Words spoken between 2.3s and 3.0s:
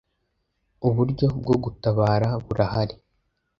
burahari.